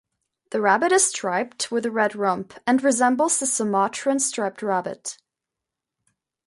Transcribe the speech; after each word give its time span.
The 0.49 0.61
rabbit 0.61 0.91
is 0.91 1.05
striped, 1.09 1.69
with 1.69 1.85
a 1.85 1.91
red 1.91 2.15
rump, 2.15 2.55
and 2.65 2.83
resembles 2.83 3.37
the 3.37 3.45
Sumatran 3.45 4.17
striped 4.19 4.63
rabbit. 4.63 5.19